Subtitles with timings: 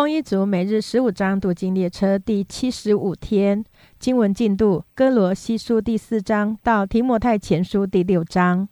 [0.00, 3.62] 丰一族每日十五章读经列车第七十五天
[3.98, 8.66] 经文进度：哥罗西书第四章到提摩太前书第六章。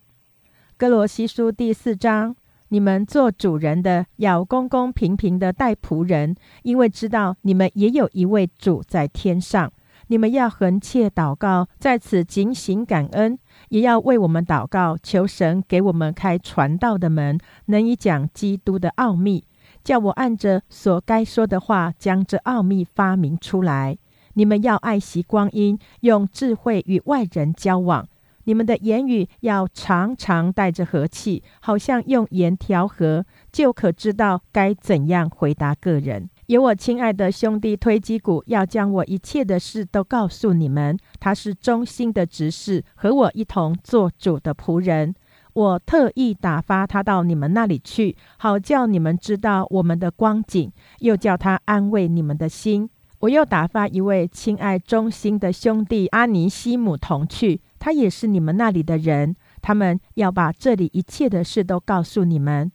[0.78, 2.34] 哥罗西书第四章，
[2.68, 9.70] 你们做主人的要公公平平的待仆人，因为知道你们也有一位主在天上。
[10.06, 13.38] 你们要横切祷告，在此警醒感恩，
[13.68, 19.45] 也要为我们祷告，求神给我们开传道的门，能以讲基督的奥秘，
[19.89, 23.96] 叫我按着所该说的话，将这奥秘发明出来。
[24.35, 28.07] 你们要爱惜光阴，用智慧与外人交往。
[28.45, 36.28] 你们的言语要常常带着和气，好像用盐调和，就可知道该怎样回答个人。
[36.48, 40.98] 有我亲爱的兄弟推基谷，要将我一切的事都告诉你们。
[41.19, 45.14] 他是忠心的执事，和我一同做主的仆人。
[45.58, 52.89] 我特意打发他到你们那里去，好叫你们知道我们的光景，又叫他安慰你们的心。
[53.19, 59.34] 我又打发一位亲爱忠心的兄弟阿尼西姆同去，他也是你们那里的人。
[59.61, 62.70] 他们要把这里一切的事都告诉你们。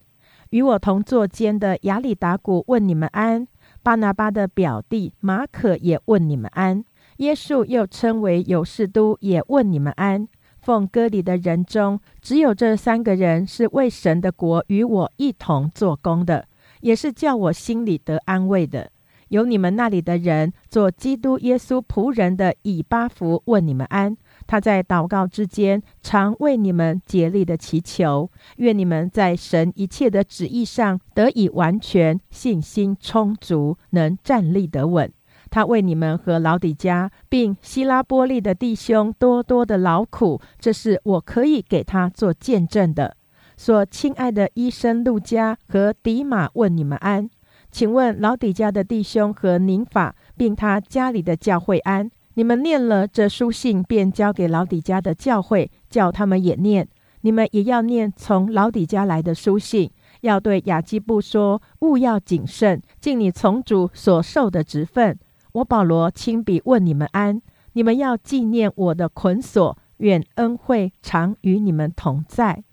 [0.50, 3.48] 与我同坐监的亚里达古问你们安。
[3.82, 6.84] 巴拿巴的表弟马可也问你们安，
[7.16, 10.28] 耶稣又称为有士都也问你们安。
[10.64, 16.48] 奉歌里的人中，只有这三个人是为神的国与我一同做工的，
[16.80, 18.90] 也是叫我心里得安慰的。
[19.28, 24.16] 有你们那里的人做基督耶稣仆人的以巴弗问你们安。
[24.46, 35.12] 他在祷告之间，常为你们竭力的祈求，愿你们在神一切的旨意上得以完全，信心充足，能站立得稳。
[35.54, 43.16] 他为你们和老底家，并希拉波利的弟兄多多的劳苦，这是我可以给他做见证的。
[43.56, 47.30] 所亲爱的医生路加和迪马问你们安，
[47.70, 52.10] 请问老底家的弟兄和宁法，并他家里的教会安。
[52.34, 56.88] 你们念了这书信，便交给老底家的教会，叫他们也念。
[57.20, 59.88] 你们也要念从老底家来的书信，
[60.22, 65.16] 要对雅基布说：勿要谨慎，尽你从主所受的职分。
[65.54, 67.40] 我保罗亲笔问你们安。
[67.74, 72.64] 你们要纪念我的捆锁，愿恩惠常与你们同在。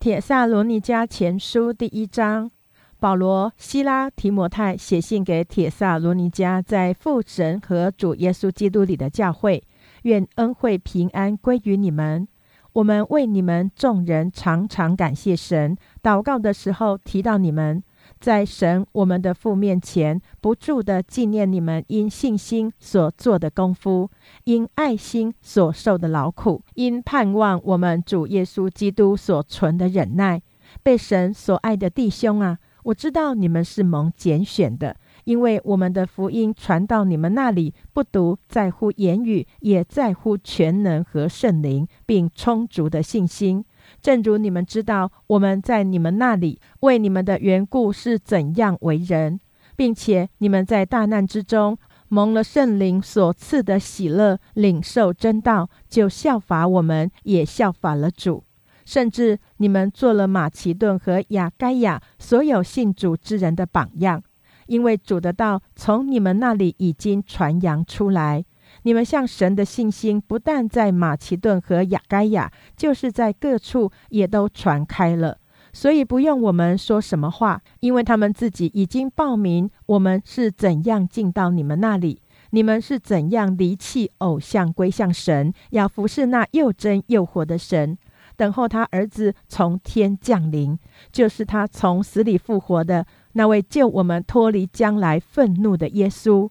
[0.00, 2.50] 铁萨罗尼迦前书第一章。
[2.98, 9.62] 保罗、希拉、提摩太写信给铁萨罗尼迦，在父神和主耶稣基督里的教会，
[10.02, 12.26] 愿恩惠平安归于你们。
[12.74, 17.82] 我们为你们众人常常感谢神，祷告的时候提到你们，
[18.22, 24.08] 在神我们的父面前，不住的纪念你们因信心所做的功夫，
[24.44, 30.40] 因爱心所受的劳苦，因盼望我们主耶稣基督所存的忍耐，
[30.84, 32.58] 被神所爱的弟兄啊。
[32.84, 43.64] 我知道你们是蒙拣选的，因为我们的福音传到你们那里，不独在乎言语，也在乎全能和圣灵，并充足的信心。
[44.02, 49.38] 正如你们知道，我们在你们那里为你们的缘故是怎样为人，
[49.76, 58.42] 并且你们在大难之中蒙了圣灵所赐的喜乐，领受真道，就效法我们，也效法了主。
[58.84, 64.20] 甚至你们做了马其顿和亚该亚所有信主之人的榜样，
[64.66, 68.44] 因为主的道从你们那里已经传扬出来。
[68.82, 75.38] 你们向神的信心不但在马其顿和亚该亚，就是在各处也都传开了。
[75.72, 82.20] 所以不用我们说什么话，因为他们自己已经报名我们是怎样进到你们那里，
[82.50, 87.96] 你们是怎样离弃偶像归向神，要服侍那又真又活的神。
[88.36, 90.78] 等候他儿子从天降临，
[91.10, 96.50] 就是他从死里复活的那位救我们脱离将来愤怒的耶稣。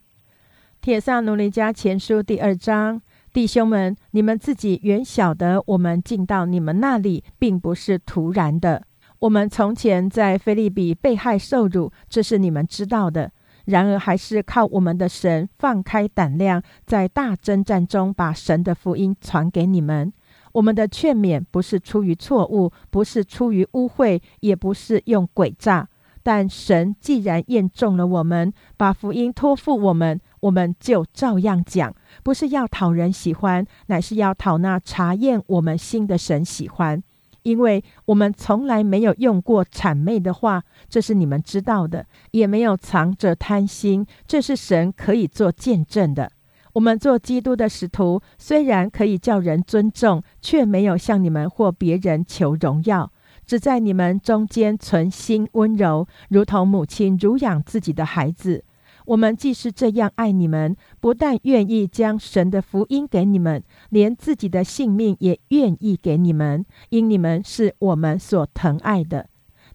[0.82, 3.00] 铁萨奴尼家前书第二章，
[3.32, 8.82] 弟兄们，你们自己原晓得，我们进到你们那里，并不是突然的。
[9.20, 13.32] 我们从前在菲利比被害受辱，这是你们知道的。
[13.66, 20.12] 然而，还是靠我们的神放开胆量，在大征战中把神的福音传给你们。
[20.54, 25.88] 我们的劝勉不是出于错误，不是出于污秽，也不是用诡诈。
[26.24, 37.02] 但神既然验中了我们，把福音托付我们，我们就照样讲，不是要讨人喜欢，乃是要讨那查验我们心的神喜欢。
[37.44, 46.32] 因为我们从来没有用过谄媚的话，这是你们知道的；也没有藏着贪心，这是神可以做见证的。
[46.74, 53.12] 我们做基督的使徒，虽然可以叫人尊重，却没有向你们或别人求荣耀。
[53.46, 58.64] 只在你们中间存心温柔，如同母亲乳养自己的孩子。
[59.06, 69.28] 我们既是这样爱你们，不但愿意将神的福音给你们，连自己的性命也愿意给你们，因你们是我们所疼爱的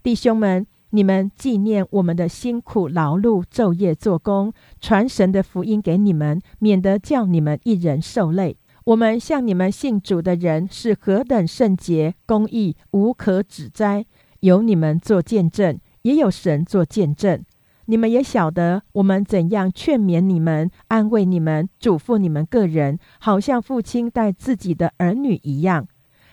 [0.03, 0.67] 弟兄们。
[0.91, 8.57] 你们纪念我们的辛苦劳碌，昼夜做工，传神的福音给你们，免得叫你们一人受累。
[8.85, 14.07] 我们向你们信主的人是何等圣洁、公义，无可指摘。
[14.41, 17.45] 有你们做见证，也有神做见证。
[17.87, 25.87] 你们也晓得我们怎样劝勉你们、安慰你们、嘱咐你们个人，好像父亲待自己的儿女一样，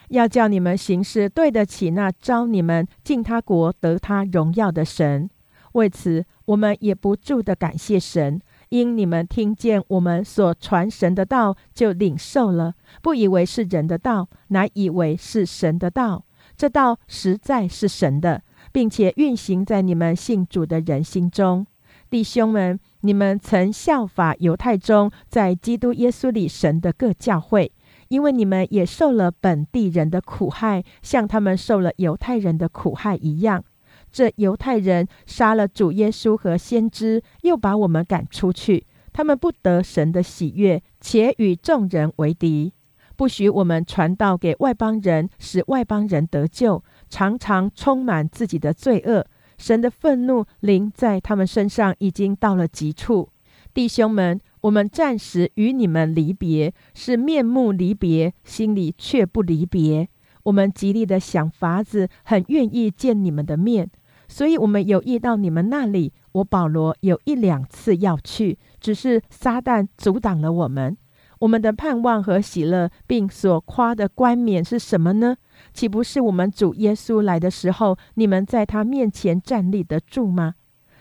[0.10, 5.30] 要叫你们行事对得起那招你们进他国得他荣耀的神。
[5.74, 8.40] 为此，我们也不住的感谢神，
[8.70, 16.26] 因你们听见我们所传神的道，就领受了，不以为是人的道，乃以为是神的道。
[16.56, 18.44] 这道实在是神的。
[18.74, 21.66] 并且运行在你们信主的人心中，
[22.10, 27.72] 弟兄们，你们曾效法犹太中在基督耶稣里神的各教会，
[28.10, 33.64] 因为你们也受了本地人的苦害，像他们受了犹太人的苦害一样。
[34.12, 42.74] 这犹太人杀了主耶稣和先知，又把我们赶出去，他们不得神的喜悦，且与众人为敌，
[43.16, 46.84] 不许我们传道给外邦人，使外邦人得救。
[47.13, 49.24] 常常充满自己的罪恶，
[49.60, 53.30] 神的愤怒临在他们身上，已经到了极处。
[53.71, 60.10] 弟兄们，我们暂时与你们离别，是面目离别，心里却不离别。
[60.45, 63.88] 我们极力的想法子，很愿意见你们的面，
[64.27, 66.13] 所以我们有意到你们那里。
[66.31, 70.98] 我保罗有一两次要去，只是撒旦阻挡了我们。
[71.42, 75.36] 我们的盼望和喜乐，并所夸的冠冕是什么呢？
[75.74, 80.56] 岂不是我们主耶稣来的时候，你们在他面前站立得住吗？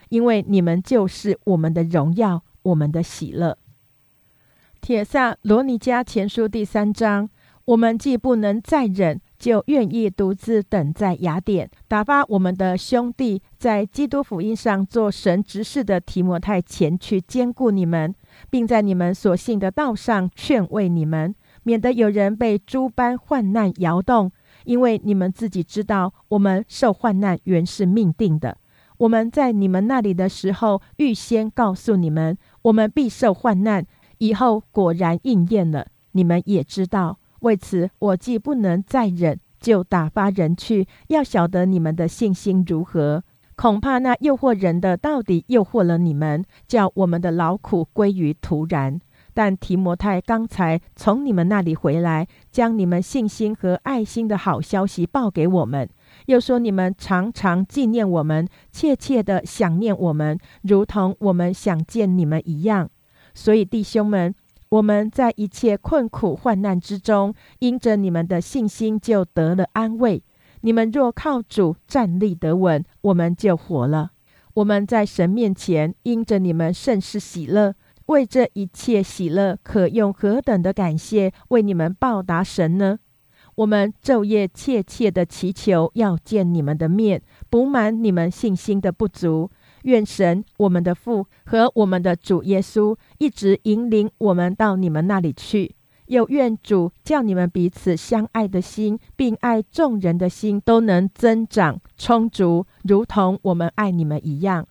[0.09, 3.57] 因为你们就是我们的荣耀，我们的喜乐。
[4.81, 7.29] 铁萨罗尼迦前书第三章，
[7.65, 18.13] 我们既不能再忍，就愿意独自等在雅典，打发我们的兄弟在基督福音上做神执事的提摩太前去兼顾你们，
[18.49, 21.33] 并在你们所信的道上劝慰你们，
[21.63, 24.31] 免得有人被诸般患难摇动。
[24.65, 28.57] 因为你们自己知道，我们受患难原是命定的。
[28.97, 33.85] 我们在你们那里的时候，预先告诉你们，我们必受患难。
[34.19, 37.17] 以后果然应验了，你们也知道。
[37.39, 43.23] 为此，我既不能再忍，就打发人去，要晓得你们的信心如何。
[43.55, 48.99] 恐怕那诱惑人的，到底诱惑了你们，叫我们的劳苦归于徒然。
[49.33, 55.89] 但提摩太刚才从你们那里回来，将你们信心和爱心的好消息报给我们，
[56.27, 62.89] 又说你们常常纪念我们，切切的想念我们，如同我们想见你们一样。
[63.33, 64.33] 所以弟兄们，
[64.69, 70.23] 我们在一切困苦患难之中，因着你们的信心，就得了安慰。
[70.61, 74.11] 你们若靠主站立得稳，我们就活了。
[74.53, 77.73] 我们在神面前，因着你们甚是喜乐。
[78.07, 82.99] 为这一切喜乐，可用何等的感谢为你们报答神呢？
[83.55, 89.51] 我们昼夜切切的祈求，要见你们的面，补满你们信心的不足。
[89.83, 95.75] 愿神，我们的父和我们的主耶稣，一直引领我们到你们那里去。
[96.07, 104.67] 又愿主叫你们彼此相爱的心，并爱众人的心，都能增长充足，如同我们爱你们一样。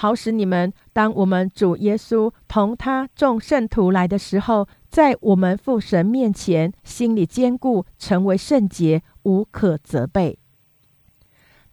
[0.00, 10.38] 好使你们，当我们主耶稣同他众圣徒来的时候，在我们父神面前，心里坚固，成为圣洁，无可责备。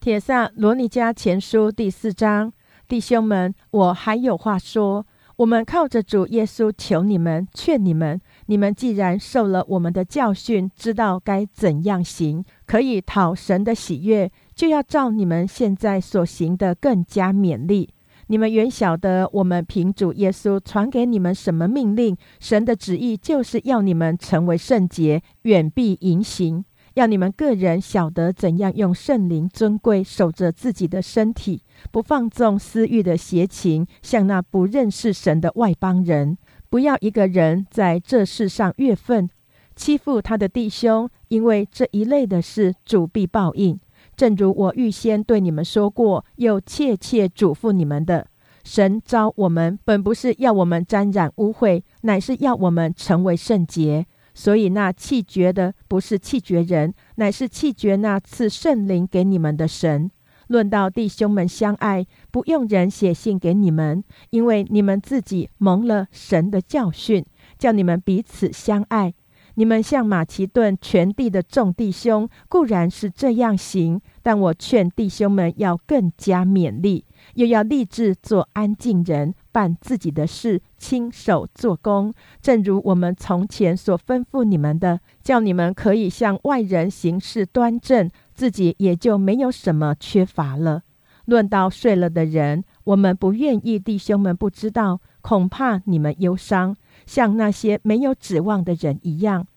[0.02, 2.52] 铁萨罗尼迦前书第四章，
[2.86, 5.06] 弟兄们，我还有话说。
[5.38, 17.92] 我们靠着主耶稣求你们，劝你们：你们既然受了我们的教训，知道该怎样行，可以讨神的喜悦，就要照你们现在所行的更加勉励。
[18.30, 22.18] 你们原晓得，我们凭主耶稣传给你们什么命令？
[22.42, 26.66] 神的旨意就是要你们成为圣洁，远避淫行；
[26.96, 36.38] 要你们个人晓得怎样用圣灵尊贵守着自己的身体，不放纵私欲的邪情，像那不认识神的外邦人。
[36.70, 39.30] 不要一个人在这世上越分，
[39.74, 43.80] 欺负他的弟兄，因为这一类的事，主必报应。
[44.18, 48.28] 正如我预先对你们说过，又切切嘱咐你们的，
[48.64, 54.08] 神召我们本不是要我们沾染污秽，乃是要我们成为圣洁。
[54.34, 60.12] 所以那弃绝的不是弃绝人，乃是弃绝那赐圣灵给你们的神。
[60.48, 67.26] 论到弟兄们相爱，不用人写信给你们，因为你们自己蒙了神的教训，
[67.60, 69.14] 叫你们彼此相爱。
[69.60, 82.14] 你们像马其顿全地的众弟兄，固然是这样行，但我劝弟兄们要更加勉励，又要立志做安静人，办自己的事，亲手做工。
[82.40, 90.84] 正如我们从前所吩咐你们的，叫你们可以向外人行事端正，自己也就没有什么缺乏了。
[91.26, 96.76] 论到睡了的人，我们不愿意弟兄们不知道，恐怕你们忧伤。
[97.08, 99.48] 像那些没有指望的人一样，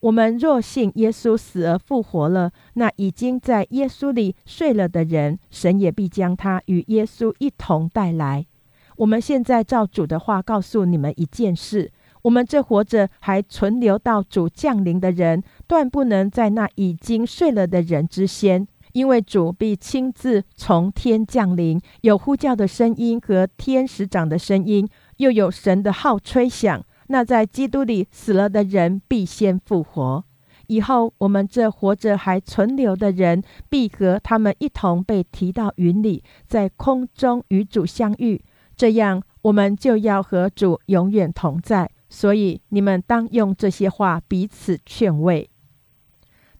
[0.00, 8.46] 我们若信耶稣死而复活了，那已经在耶稣里睡了的人，神也必将他与耶稣一同带来。
[8.96, 11.90] 我们现在照主的话告诉你们一件事：
[12.22, 26.84] 我们这活着还存留到主降临的人，断不能在那已经睡了的人之先，因为主必亲自从天降临，有呼叫的声音和天使长的声音，又有神的号吹响。
[27.12, 30.22] 那在基督里死了的人必先复活，
[30.68, 38.40] 以后我们这活着还存留的人，必和他们一同被提到云里，在空中与主相遇。
[38.76, 41.90] 这样，我们就要和主永远同在。
[42.08, 45.50] 所以，你们当用这些话彼此劝慰。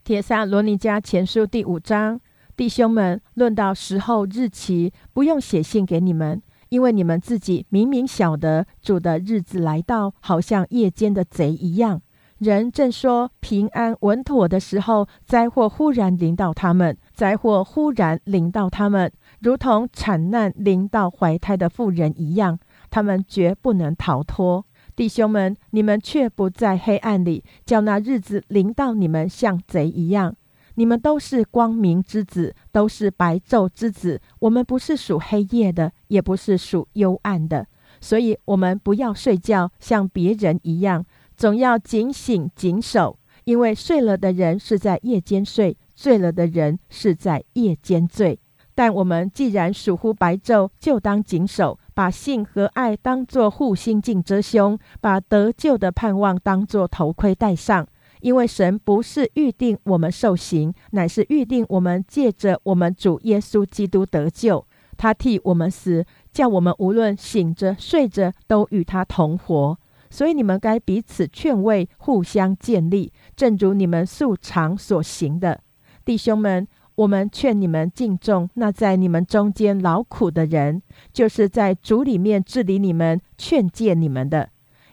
[0.02, 2.21] 铁萨罗尼迦前书第五章，
[2.57, 6.42] 弟兄们，论到时候日期，不用写信给你们。
[6.70, 12.00] 因为你们自己明明晓得主的日子来到，好像夜间的贼一样。
[12.38, 22.58] 人正说平安稳妥的时候，灾祸忽然临到他们；灾祸忽然临到他们，如同惨难临到怀胎的妇人一样，
[22.88, 24.64] 他们绝不能逃脱。
[24.96, 30.34] 弟兄们，你们却不在黑暗里，叫那日子临到你们像贼一样。
[30.80, 34.18] 你们都是光明之子，都是白昼之子。
[34.38, 37.66] 我们不是属黑夜的，也不是属幽暗的。
[38.00, 41.04] 所以，我们不要睡觉，像别人一样，
[41.37, 43.18] 总要警醒谨守。
[43.44, 48.40] 因为睡了的人是在夜间睡，醉了的人是在夜间醉。
[48.75, 57.87] 但我们既然属乎白昼，就当谨守，把性和爱当作护心镜遮胸，把得救的盼望当作头盔戴上。
[58.20, 64.66] 因为神不是预定我们受刑，乃是预定我们借着我们主耶稣基督得救。
[64.96, 69.78] 他替我们死，叫我们无论醒着睡着，都与他同活。
[70.10, 75.60] 所以你们该彼此劝慰，互相建立，正如你们素常所行的。
[76.04, 84.50] 弟兄们，我们劝你们敬重那在你们中间劳苦的人，就是在主里面治理你们、劝诫你们的。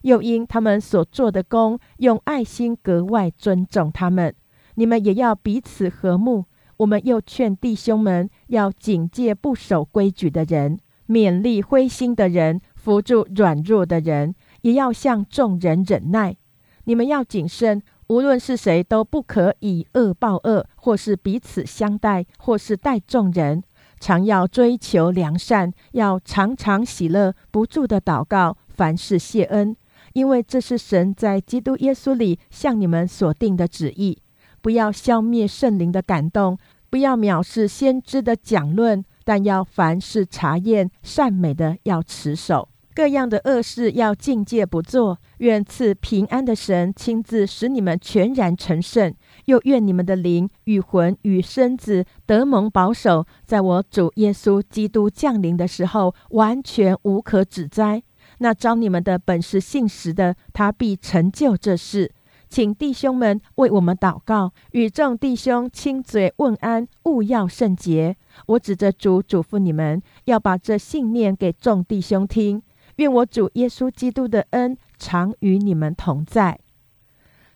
[0.07, 4.33] 又因他们所做的工，用爱心格外尊重他们。
[4.75, 6.45] 你们也要彼此和睦。
[6.77, 16.37] 我们又劝弟兄们要警戒不守规矩的人，勉励灰心的人，扶助软弱的人，也要向众人忍耐。
[16.85, 23.61] 你们要谨慎，无论是谁，都不可以恶报恶，或是彼此相待，或是待众人。
[23.99, 29.75] 常要追求良善，要常常喜乐，不住的祷告，凡事谢恩。
[30.17, 34.17] 因为这是神在基督耶稣里向你们所定的旨意，
[34.63, 36.57] 不要消灭圣灵的感动，
[36.89, 45.19] 不要藐视先知的讲论，但要凡事查验善美的，要持守各样的恶事，要境界不做。
[45.37, 49.13] 愿赐平安的神亲自使你们全然成圣，
[49.45, 58.01] 又愿你们的灵与魂与身子得蒙保守，在我主耶稣基督降临的时候，完全无可指摘。
[58.39, 62.11] 那招你们的本是信实的，他必成就这事。
[62.49, 68.15] 请弟兄们为我们祷告，与众弟兄亲嘴问安，勿要圣洁。
[68.45, 72.63] 我指着主嘱咐你们，要把这信念给众弟兄听。
[72.95, 76.57] 愿我主耶稣基督的恩常与你们同在。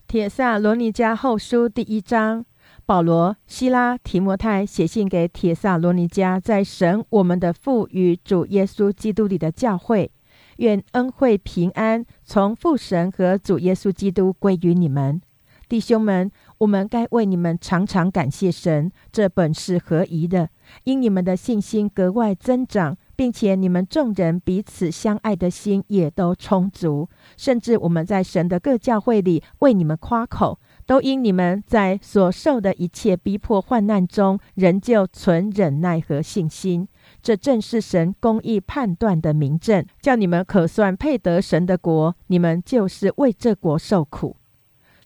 [0.06, 2.44] 铁萨罗尼迦后书第一章，
[2.84, 10.10] 保罗、希拉、提摩太写信给铁萨罗尼迦，在神我们的父与主耶稣基督里的教会。
[10.62, 15.20] 愿恩惠平安从父神和主耶稣基督归于你们，
[15.68, 16.30] 弟兄们。
[16.58, 20.48] 我们该为你们常常感谢神，这本是合宜的。
[20.84, 30.60] 因你们的信心格外增长，并且你们众人彼此相爱的心也都充足，甚至我们在神的各教会里为你们夸口。
[30.86, 36.86] 都因你们在所受的一切逼迫患难中，仍旧存忍耐和信心，
[37.22, 42.16] 这正是神公义判断的明证，叫你们可算配得神的国。
[42.26, 44.36] 你们就是为这国受苦。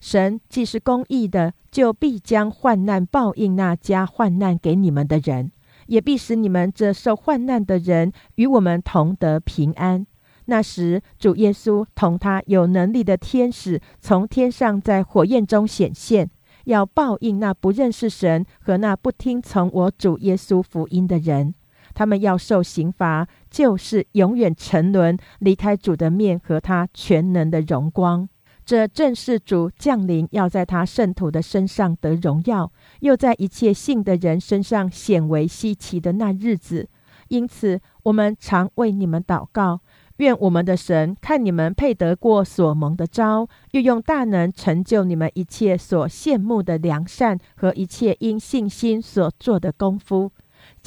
[0.01, 5.51] 神既是公义的，就必将患难报应那加患难给你们的人，
[5.87, 10.05] 也必使你们这受患难的人与我们同得平安。
[10.45, 16.29] 那时，主耶稣同他有能力的天使从天上在火焰中显现，
[16.65, 21.53] 要报应那不认识神和那不听从我主耶稣福音的人。
[21.97, 28.29] 他们要受刑罚，就是永远沉沦，离开主的面和他全能的荣光。
[28.63, 36.87] 这正是主降临，要在他圣徒的身上得荣耀，又在一切信的人身上显为稀奇的那日子。
[37.29, 39.79] 因此，我们常为你们祷告，
[40.17, 50.31] 愿我们的神看你们配得过所蒙的招，又用大能成就你们一切所羡慕的良善和一切因信心所做的功夫，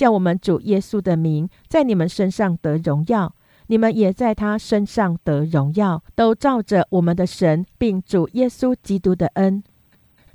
[0.00, 3.34] 叫我们主耶稣的名在你们身上得荣耀。
[3.66, 9.62] 你们也在他身上得荣耀，都照着我们的神，并主耶稣基督的恩。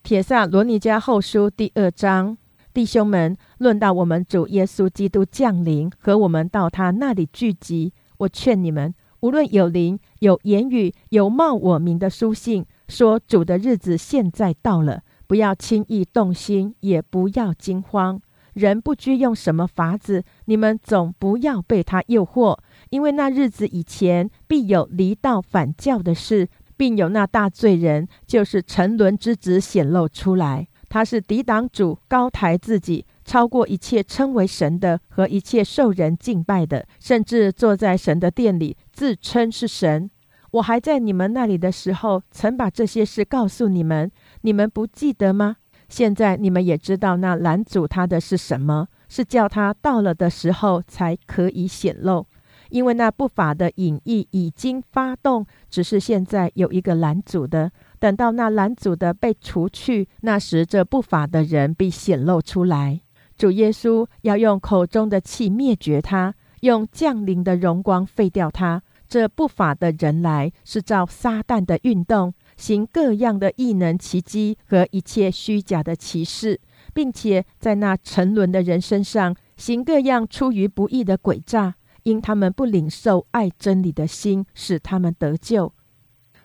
[0.03, 2.37] 铁萨罗尼迦后书第二章，
[2.75, 18.21] 弟兄们，论到我们主耶稣基督降临和我们到他那里聚集，我劝你们，无论有灵、有言语、有冒我名的书信，说主的日子现在到了，不要轻易动心，也不要惊慌。
[18.55, 22.57] 人不拘用什么法子，你们总不要被他诱惑。
[22.89, 26.47] 因为那日子以前必有离道反教的事，
[26.77, 30.67] 并有那大罪人，就是沉沦之子显露出来。
[30.87, 40.09] 他是抵挡主，高抬自己，超过一切称为神的和一切受人敬拜的，甚至坐在神的殿里，自称是神。
[40.51, 44.09] 我还在你们那里的时候，曾把这些事告诉你们，
[44.41, 45.57] 你们不记得吗？
[45.89, 52.25] 现在你们也知道那拦阻他的是什么，是叫他到了的时候才可以显露。
[52.69, 57.71] 因为那不法的隐意已经发动，只是现在有一个拦阻的。
[57.99, 62.99] 等到那拦阻的被除去，那时这不法的人必显露出来。
[63.37, 68.81] 主耶稣要用口中的气灭绝他，用降临的荣光废掉他。
[69.07, 76.59] 这不法的人来，是照撒旦的运动，行各样的异能奇迹和一切虚假的奇事，
[76.93, 81.75] 并且在那沉沦的人身上行各样出于不义的诡诈。
[82.03, 85.73] 因他们不领受爱真理的心，使他们得救，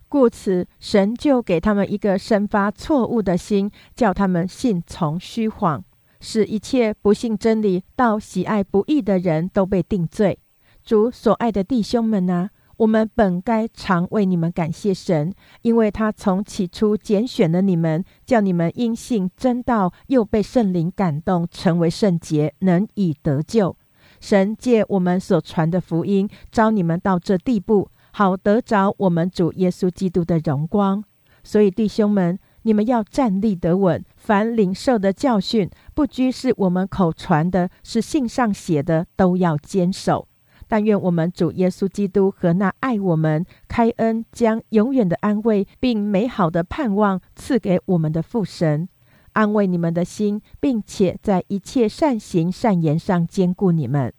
[0.08, 5.84] 故此神就给他们一个生发错误的心，叫他们信从虚谎，
[6.18, 10.38] 使一切不信真理、到喜爱不义的人都被定罪。
[10.82, 12.48] 主所爱的弟兄们啊，
[12.80, 23.76] 我们本该常为你们感谢神，因为他从起初拣选了你们，叫你们因信真道，又被圣灵感动，成为圣洁，能以得救。
[24.18, 31.04] 神借我们所传的福音，招你们到这地步，好得着我们主耶稣基督的荣光。
[31.44, 34.02] 所以弟兄们，你们要站立得稳。
[34.16, 40.28] 凡领受的教训，不拘是我们口传的，是信上写的，都要坚守。
[40.70, 48.88] 但愿我们主耶稣基督和那爱我们、开恩将永远的安慰并美好的盼望赐给我们的父神。
[49.32, 54.12] 安慰你们的心，并且在一切善行善言上兼顾你们。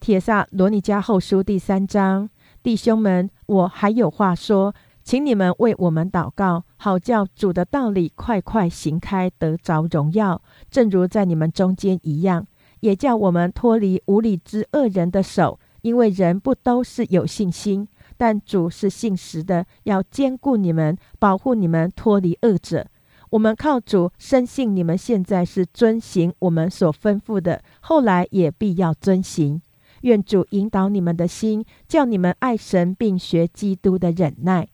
[0.00, 2.28] 铁萨罗尼迦后书第三章，
[2.64, 12.48] 弟兄们，我还有话说，请你们为我们祷告，好叫主的道理快快行开，得着荣耀，正如在你们中间一样，
[12.86, 22.86] 也叫我们脱离无理之恶人的手，因为人不都是有信心，但主是信实的，要兼顾你们，保护你们，脱离恶者。
[23.30, 29.60] 我们靠主深信，你们现在是遵行我们所吩咐的，后来也必要遵行。
[30.02, 34.68] 愿主引导你们的心，叫你们爱神，并学基督的忍耐。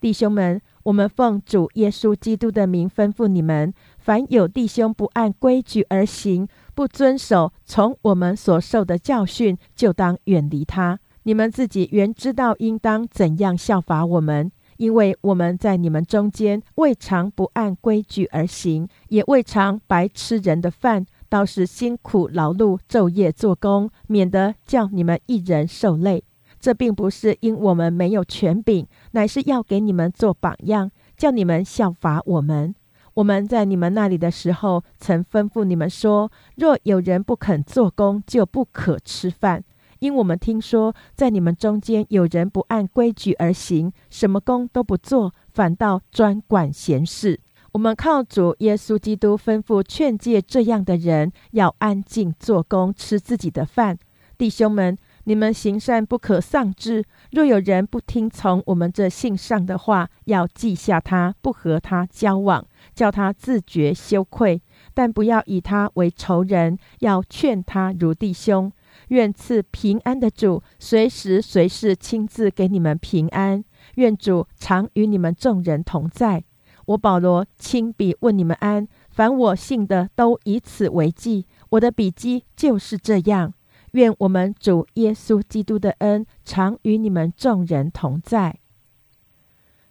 [0.00, 6.46] 弟兄们，我们奉主耶稣基督的名吩咐你们：凡有弟兄不按规矩而行，
[6.78, 11.00] 不遵守从我们所受的教训，就当远离他。
[11.24, 14.52] 你们自己原知道应当怎样效法我们。
[14.76, 26.22] 因为我们在你们中间未尝不按规矩而行，也未尝白吃人的饭，倒是辛苦劳碌，昼夜做工，免得叫你们一人受累。
[26.60, 32.76] 这并不是因我们没有权柄，乃是要给你们做榜样，叫你们效法我们。
[33.18, 39.64] 我们在你们那里的时候，曾吩咐你们说：若有人不肯做工，就不可吃饭。
[39.98, 47.40] 因我们听说，在你们中间有人不按规矩而行，什么工都不做，反倒专管闲事。
[47.72, 53.98] 我们靠主耶稣基督吩咐劝诫这样的人，要安静做工，吃自己的饭。
[54.38, 57.04] 弟兄们，你们行善不可丧志。
[57.32, 62.64] 若有人不听从我们这信上的话，要记下他，不和他交往，
[62.98, 64.60] 叫他自觉羞愧。
[64.92, 68.72] 但不要以他为仇人，要劝他如弟兄。
[69.08, 73.64] 愿赐平安的主，随时随事亲自给你们平安。
[73.94, 76.42] 愿主常与你们众人同在。
[76.86, 78.88] 我保罗亲笔问你们安。
[79.10, 81.46] 凡我信的，都以此为记。
[81.70, 83.54] 我的笔记就是这样。
[83.92, 88.58] 愿我们主耶稣基督的恩常与你们众人同在。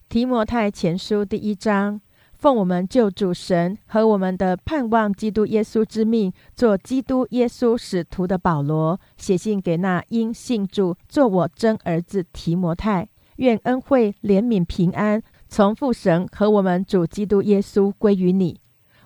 [0.09, 1.99] 提摩太前书第一章，
[2.37, 13.09] 奉我们救主神和我们的盼望基督耶稣之命，做基督耶稣使徒的保罗，写信给那因信主做我真儿子提摩太。
[13.37, 18.59] 愿恩惠、怜悯、平安，从父神和我们主基督耶稣归于你。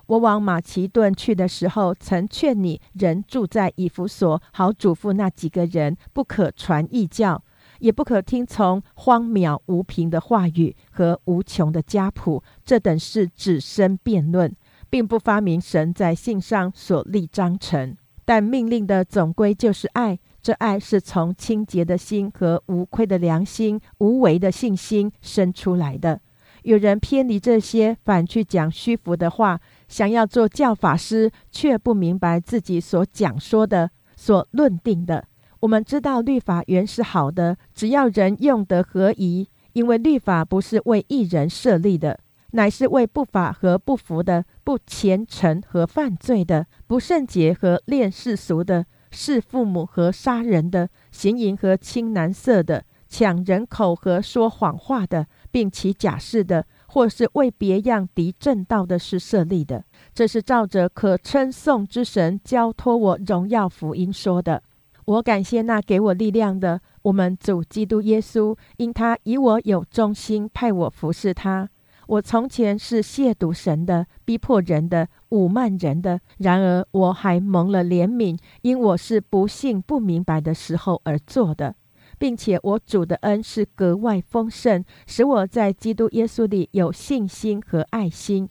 [0.06, 7.42] 我往马其顿去的时候，曾劝你人住在以弗所，好嘱咐那几个人，不可传异教，
[7.82, 14.54] 也不可听从荒渺无凭的话语和无穷的家谱，这等是只生辩论，
[14.88, 17.96] 并不发明神在信上所立章程。
[18.24, 26.20] 但命令的总归就是爱，这爱是从清洁的心和无愧的良心、无为的信心生出来的。
[26.62, 29.60] 有人偏离这些，反去讲虚浮的话。
[29.88, 35.24] 想要做教法师，却不明白自己所讲说的、所论定的。
[35.62, 39.48] 我们知道律法原是好的，只要人用得合宜。
[39.74, 42.18] 因为律法不是为一人设立的，
[42.50, 56.66] 乃是为不法和不服的、不虔诚和犯罪的、不圣洁和恋世俗的、弑父母和杀人的、行淫和青蓝色的、抢人口和说谎话的，并起假誓的。
[56.88, 64.62] 或是为别样敌正道的事设立的，这是照着可称颂之神交托我荣耀福音说的。
[65.04, 71.68] 我感谢那给我力量的我们主基督耶稣，因他以我有忠心，派我服侍他。
[72.06, 81.74] 我从前是亵渎神的、逼迫人的、侮慢人的，然而我还蒙了怜悯，因我是不信、不明白的时候而做的。
[82.18, 88.48] 并且我主的恩是格外丰盛，使我在基督耶稣里有信心和爱心。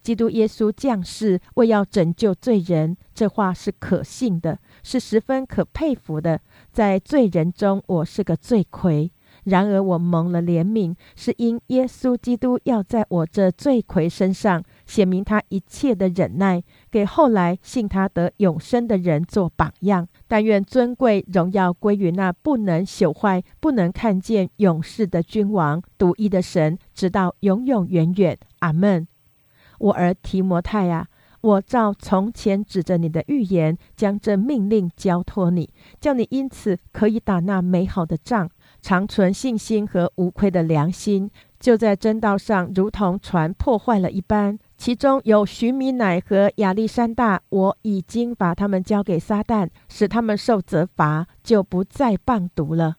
[0.00, 6.40] 基督耶稣降世为要拯救罪人，这话是可信的，是十分可佩服的。
[6.72, 9.10] 在罪人中，我是个罪魁。
[9.44, 20.06] 然而我蒙了怜悯，是因耶稣基督要在我这罪魁身上显明他一切的忍耐，给后来信他得永生的人做榜样。
[20.28, 28.38] 但愿尊贵荣耀归于那不能朽坏、不能看见永世的君王、独一的神，直到永永远远。
[28.60, 29.08] 阿门。
[29.80, 31.08] 我儿提摩太啊，
[31.42, 35.68] 我照从前指着你的预言，将这命令交托你，
[36.00, 38.50] 叫你因此可以打那美好的仗。
[38.80, 44.58] 长存信心和无愧的良心，就在真道上，如同船破坏了一般。
[44.76, 52.96] 其中有徐米乃和亚历山大，我已经把他们交给撒旦，使他们受责罚，就不再谤读了。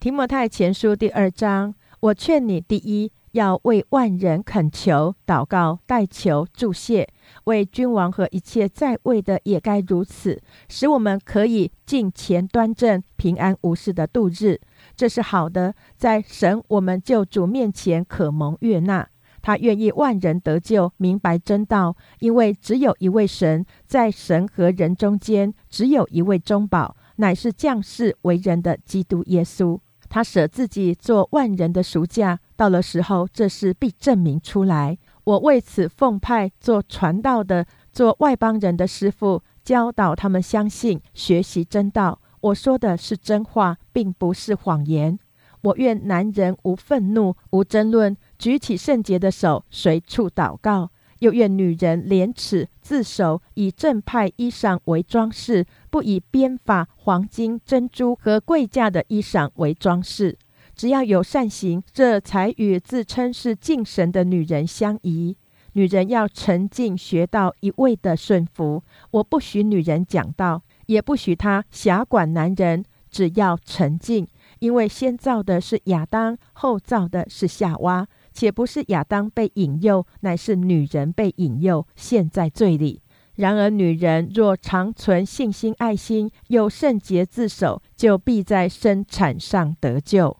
[0.00, 3.12] 提摩太前书第二章，我劝你，第一。
[3.32, 7.08] 要为万人恳求、祷告、代求、祝谢，
[7.44, 14.60] 为君王和一切在位的也该如此，使我们可以敬前端正、平安无事的度日。
[14.96, 19.08] 这是好的，在神我们救主面前可蒙悦纳。
[19.40, 29.78] 他愿意万人得救，明白真道，因为只有一位神，在神和人中间，只有一位中保，乃是降世为人的基督耶稣。
[30.10, 32.40] 他舍自己做万人的赎价。
[32.58, 34.98] 到了时候，这事必证明出来。
[35.22, 42.20] 我为此奉派做传道的，做外邦人的师傅，教导他们相信、学习真道。
[42.40, 45.16] 我说的是真话，并不是谎言。
[45.62, 50.88] 我愿男人无愤怒、无争论，举起圣洁的手，随处祷告；
[51.20, 60.36] 又愿女人廉耻自守，以正派衣裳为装饰，不以编发、黄金、珍珠和贵价的衣裳为装饰。
[60.78, 65.36] 只要有善行，这才与自称是敬神的女人相宜。
[65.72, 68.84] 女人要沉静，学到一味的顺服。
[69.10, 72.84] 我不许女人讲道，也不许她辖管男人。
[73.10, 74.28] 只要沉静，
[74.60, 83.02] 因为先造的是亚当，后造的是夏娃，且不是亚当被引诱，乃是女人被引诱，陷在罪里。
[83.34, 90.36] 然而，女人若长存信心、爱心，又圣洁自守，就必在生产上得救。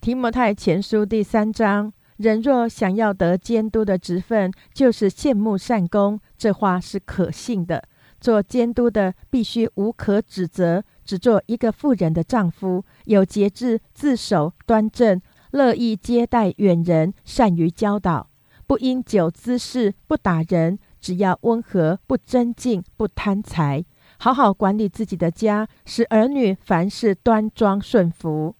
[0.00, 6.18] 提摩太前书第三章：人若想要得监督的职分，就是羡慕善功。
[6.38, 7.84] 这话是可信的。
[8.18, 18.30] 做监督的必须无可指责，只做一个妇人的丈夫，有节制，自守端正，乐意接待远人，善于教导，
[18.66, 23.84] 不因酒滋事，不打人，只要温和，不争竞，不贪财，
[24.18, 28.54] 好好管理自己的家，使儿女凡事端庄顺服。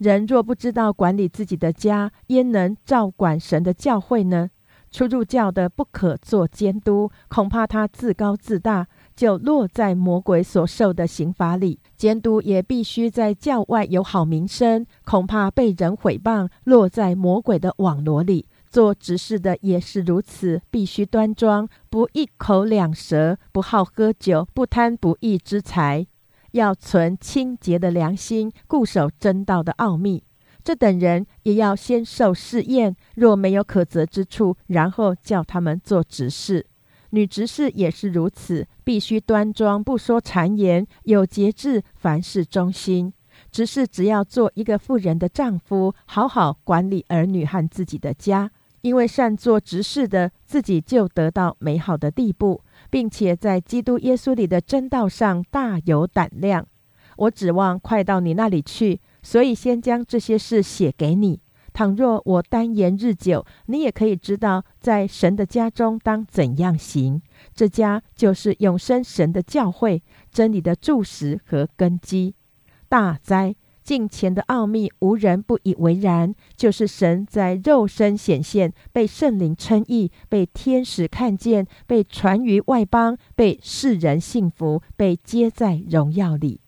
[0.00, 4.48] 人若不知道管理自己的家，焉能照管神的教会呢？
[4.90, 11.78] 出入教的不可做监督，恐怕他自高自大，就落在魔鬼所受的刑罚里。
[11.98, 18.46] 监督也必须在教外有好名声，恐怕被人毁谤，落在魔鬼的网罗里。
[18.70, 26.06] 做执事的也是如此，必须端庄，不一口两舌，不好喝酒，不贪不义之财。
[26.52, 30.22] 要存清洁的良心，固守真道的奥秘。
[30.62, 36.66] 这等人也要先受试验，若没有可责之处，然后叫他们做执事。
[37.10, 43.12] 女执事也是如此，必须端庄，不说谗言，有节制，凡事忠心。
[43.50, 48.50] 执事只要做一个妇人的丈夫，好好管理儿女和自己的家，
[48.82, 52.62] 因为善做执事的，自己就得到美好的地步。
[52.90, 56.66] 并且在基督耶稣里的真道上大有胆量。
[57.16, 61.40] 我指望快到你那里去，所以先将这些事写给你。
[61.72, 67.22] 倘若我单言日久，你也可以知道，在神的家中当怎样行。
[67.54, 72.34] 这家就是永生神的教会，真理的柱石和根基。
[72.88, 73.54] 大灾！
[73.90, 76.32] 近前的奥秘，无人不以为然。
[76.54, 86.60] 就是神在肉身显现，被圣灵称义，被天使看见，被传于外邦，被世人信服，被接在荣耀里。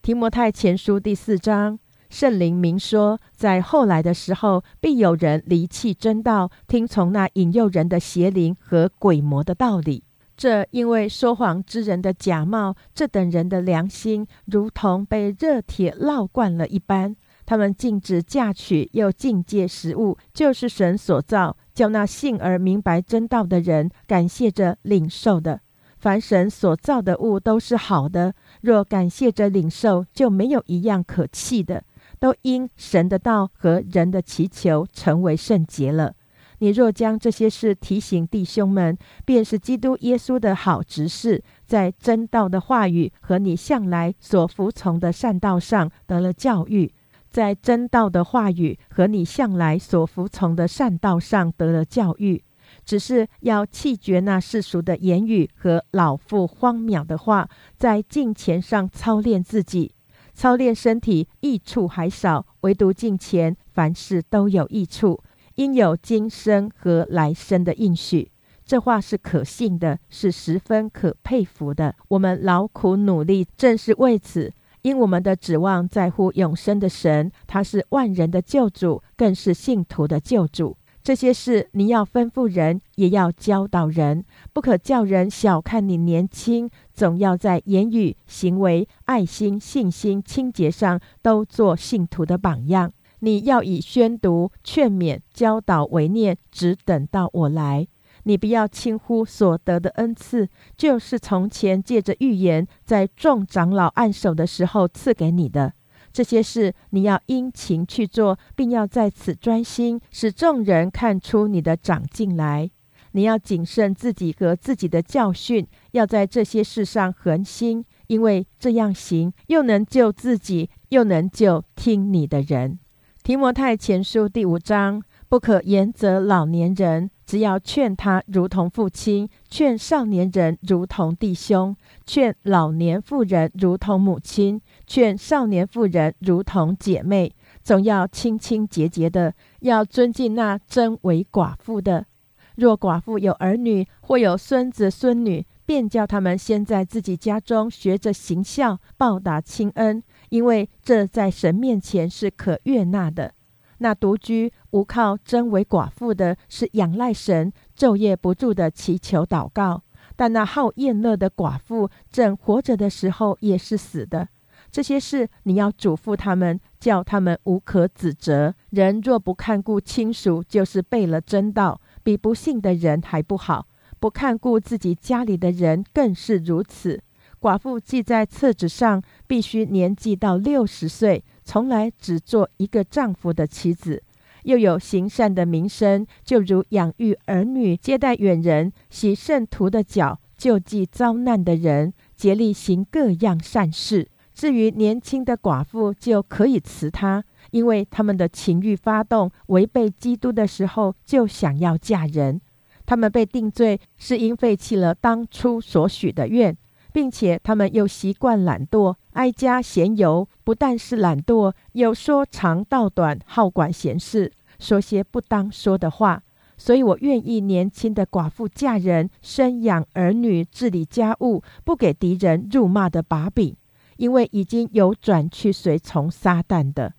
[0.00, 10.04] 提摩太前书第四章，圣灵明说，在后来的时候，必有人离弃真道，听从那引诱人的邪灵和鬼魔的道理。
[10.36, 17.16] 这因为说谎之人的假冒，这等人的良心如同被热铁烙惯了一般。
[17.46, 25.60] 他们禁止嫁娶，又禁戒食物，就是神所造，叫那信而明白真道的人感谢着领受的。
[25.98, 31.84] 凡神所造的物都是好的，若感谢着领受，就没有一样可弃的，
[32.18, 36.14] 都因神的道和人的祈求成为圣洁了。
[36.58, 46.92] 你若将这些事提醒弟兄们，便是基督耶稣的好执事，在真道的话语和你向来所服从的善道上得了教育，
[47.30, 52.42] 在真道的话语和你向来所服从的善道上得了教育，
[52.84, 59.92] 只是要弃绝那世俗的言语和老妇荒谬的话，在镜前上操练自己，
[60.32, 65.20] 操练身体益处还少，唯独镜前凡事都有益处。
[65.56, 68.30] 应有今生和来生的应许，
[68.64, 71.94] 这话是可信的，是十分可佩服的。
[72.08, 74.52] 我们劳苦努力，正是为此。
[74.82, 80.76] 因我们的指望在乎永生的神，他是万人的救主，更是信徒的救主。
[81.02, 92.92] 这些事你要吩咐人，也要教导人，不可叫人小看你年轻，总要在言语、行为、爱心、信心、清洁上都做信徒的榜样。
[93.26, 97.88] 你要以宣读、劝勉、教导为念，只等到我来。
[98.22, 105.72] 你不要轻忽所得的恩赐，就是从前借着预言，在众长老按手的时候赐给你的。
[106.12, 112.70] 这些事你要殷勤去做，并要在此专心，使众人看出你的长进来。
[113.10, 122.78] 你要谨慎自己和自己的教训，要在这些事上恒心，因为这样行，又能救自己，又能救听你的人。
[123.26, 131.74] 提摩太前书第五章，不可严责老年人，只要劝他如同父亲；劝少年人如同弟兄；
[132.06, 137.32] 劝老年妇人如同母亲；劝少年妇人如同姐妹。
[137.64, 142.06] 总要清清洁洁的，要尊敬那真为寡妇的。
[142.54, 150.00] 若寡妇有儿女，或有孙子孙女，便叫他们先在自己家中学着行孝，报答亲恩。
[150.30, 153.32] 因为这在神面前是可悦纳的。
[153.78, 159.82] 那独居无靠、真为寡妇的，是仰赖神，昼夜不住的祈求祷告；
[160.16, 164.28] 但那好厌乐的寡妇，正活着的时候也是死的。
[164.70, 168.54] 这些事你要嘱咐他们，叫他们无可指责。
[168.70, 173.66] 人若不看顾亲属，就是背了真道，比不信的人还不好；
[174.00, 177.02] 不看顾自己家里的人，更是如此。
[177.40, 184.02] 寡妇记在册子上，必须年纪到六十岁，从来只做一个丈夫的妻子，
[184.44, 194.08] 又有行善的名声，就如养育儿女、接待远人、洗圣徒的脚、救济遭难的人、竭力行各样善事。
[194.34, 202.40] 至于年轻的寡妇，就可以辞她，因为他们的情欲发动，违背基督的时候，就想要嫁人。
[202.84, 206.56] 他们被定罪，是因废弃了当初所许的愿，
[206.96, 210.26] 并且他们又习惯懒惰，哀家闲游。
[210.42, 216.22] 不但是懒惰，又说长道短，好管闲事，说些不当说的话。
[216.56, 223.54] 所以我愿意年轻的寡妇嫁人，生养儿女，治理家务，不给敌人辱骂的把柄，
[223.98, 226.94] 因为已经有转去随从撒旦的。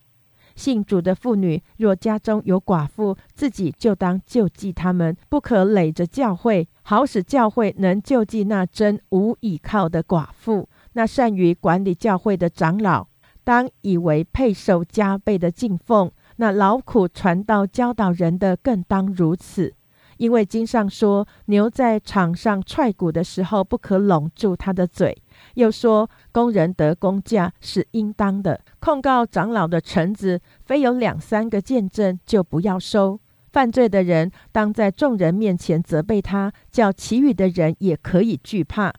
[0.58, 10.68] 信主的妇女，若家中有寡妇，自己就当救济他们，不可累着教会，好使教会能救济那真无倚靠的寡妇。
[10.94, 13.08] 那善于管理教会的长老，
[13.44, 19.76] 当以为配受加倍的敬奉；那劳苦传道教导人的，更当如此。
[20.18, 25.16] 因为经上说，牛在场上踹鼓的时候，不可拢住它的嘴。
[25.56, 28.62] 又说，工人得工价是应当的。
[28.80, 33.20] 控告长老的臣子，非有两三个见证，就不要收。
[33.52, 38.94] 犯罪的人，当在众人面前责备他，叫其余的人也可以惧怕。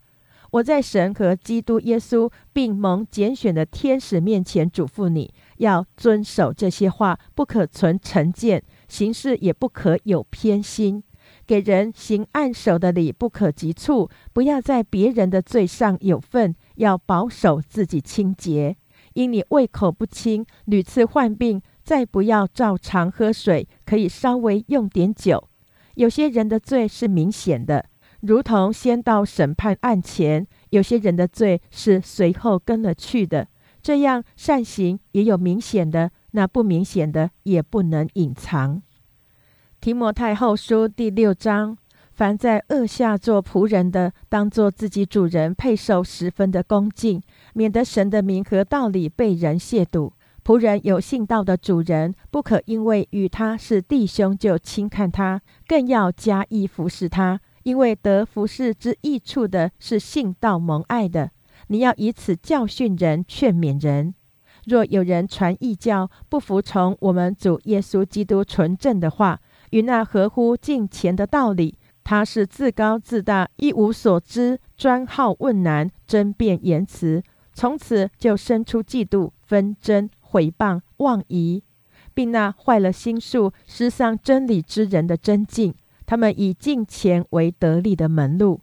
[0.51, 11.05] 我在神和基督耶稣并蒙拣选的天使面前嘱咐你，要遵守这些话，不可存成见，行事也不可有偏心。
[11.49, 18.77] 给人行暗手的礼，不可急促；不要在别人的罪上有份，要保守自己清洁。
[19.15, 25.49] 因你胃口不清，屡次患病，再不要照常喝水，可以稍微用点酒。
[25.95, 27.87] 有些人的罪是明显的，
[28.21, 33.49] 如同先到审判案前；有些人的罪是随后跟了去的。
[33.81, 38.83] 这样善行也有明显的，那不明显的也不能隐藏。
[39.81, 41.79] 提摩太后书第六章：
[42.11, 47.23] 凡在恶下做仆人的，当做自己主人配受十分的恭敬，
[47.55, 50.11] 免得神的名和道理被人亵渎。
[50.45, 61.31] 仆人有信道的主人，不可因为与他是弟兄就轻看他，更要加以服侍他，因为得服侍之益处的是信道蒙爱的。
[61.69, 64.15] 你要以此教训人，劝勉人。
[64.65, 81.63] 若有人传异教，不服从我们主耶稣基督纯正的话，与那合乎敬虔的道理，他是自高自大，一无所知，专好问难，争辩言辞，从此就生出嫉妒、纷争、毁谤、妄疑，
[82.15, 85.75] 并那坏了心术、失丧真理之人的真境。
[86.07, 88.61] 他们以敬虔为得力的门路。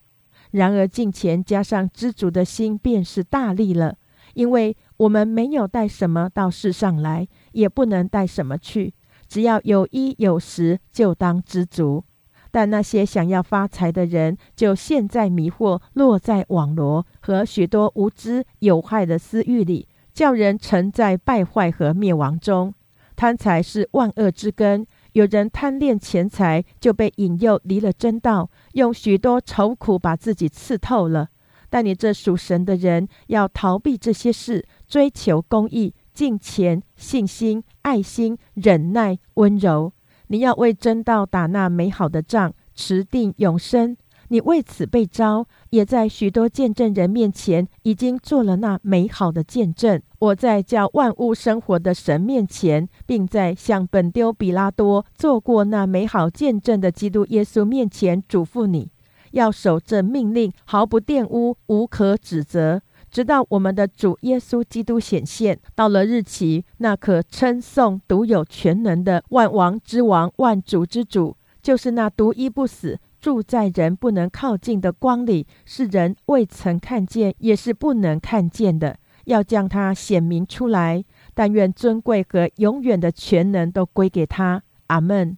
[0.51, 3.97] 然而敬虔加上知足的心，便是大利了，
[4.33, 8.93] 因为我们没有带什么到世上来，也不能带什么去。
[9.27, 12.03] 只要有衣有食，就当知足。
[12.51, 22.73] 但那些想要发财的人，就陷在迷惑、落在网罗和许多无知有害的私欲里，叫人沉在败坏和灭亡中。
[23.17, 24.87] 贪财是万恶之根。
[25.13, 31.29] 有人贪恋钱财，就被引诱离了真道，用许多愁苦把自己刺透了。
[31.69, 35.93] 但你这属神的人，要逃避这些事，追求公义。
[36.15, 39.91] 敬虔、信心、爱心、忍耐、温柔，
[40.27, 43.97] 你要为真道打那美好的仗，持定永生。
[44.29, 50.01] 你为此被招，也在许多见证人面前已经做了那美好的见证。
[50.17, 58.89] 我在叫万物生活的神面前，并在向本丢比拉多做过那美好见证的基督耶稣面前嘱咐你，
[59.31, 62.81] 要守这命令，毫不玷污，无可指责。
[63.15, 81.05] 直到我们的主耶稣基督显现，到了日期，那可称颂独有全能的万王之王、万主之主，就是那独一不死、住在人不能靠近的光里，是人未曾看见，也是不能看见的，要将他显明出来。
[81.33, 84.63] 但愿尊贵和永远的全能都归给他。
[84.87, 85.37] 阿门。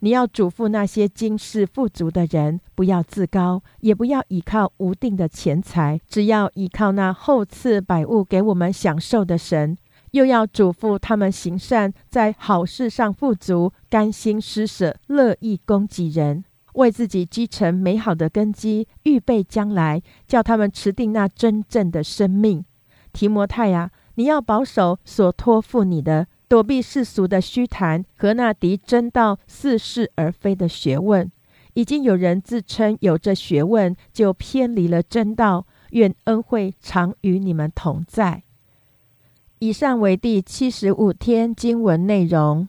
[0.00, 9.76] 你要嘱咐那些今世富足的人，不要自高，也不要依靠无定的钱财，只要依靠那厚赐百物给我们享受的神。
[10.12, 22.64] 又要嘱咐他们行善，在好事上富足，甘心施舍，乐意供给人，为自己积成美好的根基，预备将来，叫他们持定那真正的生命。
[23.12, 26.28] 提摩太呀，你要保守所托付你的。
[26.48, 31.30] 躲避世俗的虚谈和那敌真道似是而非的学问，
[31.74, 35.66] 已经有人自称有这学问，就偏离了真道。
[35.92, 38.42] 愿恩惠常与你们同在。
[39.60, 42.68] 以上为第七十五天经文内容。